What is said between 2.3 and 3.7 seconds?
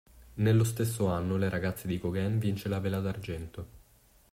vince la Vela d'argento.